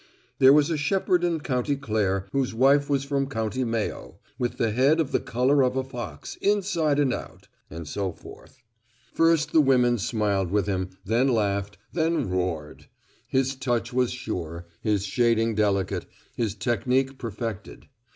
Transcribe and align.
There 0.39 0.51
was 0.51 0.71
a 0.71 0.77
shepherd 0.77 1.23
in 1.23 1.41
County 1.41 1.75
Clare 1.75 2.25
whose 2.31 2.55
wife 2.55 2.89
was 2.89 3.03
from 3.03 3.29
County 3.29 3.63
Mayo, 3.63 4.17
with 4.39 4.57
the 4.57 4.71
head 4.71 4.99
of 4.99 5.11
the 5.11 5.19
color 5.19 5.61
of 5.63 5.77
a 5.77 5.83
fox, 5.83 6.37
inside 6.37 6.97
and 6.97 7.13
out. 7.13 7.47
And 7.69 7.87
so 7.87 8.11
forth. 8.11 8.57
First 9.13 9.51
the 9.51 9.61
women 9.61 9.99
smiled 9.99 10.49
with 10.49 10.65
him, 10.65 10.89
then 11.05 11.27
laughed, 11.27 11.77
then 11.93 12.31
roared. 12.31 12.87
His 13.27 13.53
touch 13.53 13.93
was 13.93 14.09
sure, 14.11 14.65
his 14.81 15.05
shading 15.05 15.53
delicate, 15.53 16.07
his 16.35 16.55
technique 16.55 17.19
perfected. 17.19 17.85